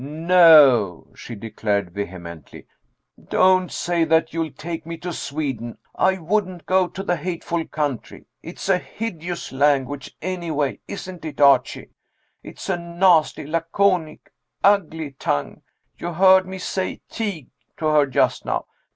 [0.03, 2.65] "No," she declared vehemently,
[3.29, 5.77] "don't say that you'll take me to Sweden.
[5.93, 8.25] I wouldn't go to the hateful country.
[8.41, 11.91] It's a hideous language, anyway, isn't it, Archie?
[12.41, 14.33] It is a nasty, laconic,
[14.63, 15.61] ugly tongue.
[15.99, 18.65] You heard me say Tig to her just now.